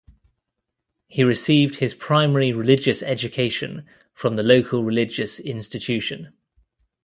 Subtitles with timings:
[1.05, 3.85] He received his primary religious education
[4.15, 6.33] from the local religious institution.